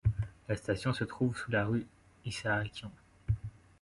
La 0.49 0.55
station 0.57 0.93
se 0.93 1.03
trouve 1.03 1.37
sous 1.37 1.51
la 1.51 1.63
rue 1.63 1.85
Isahakian. 2.25 2.89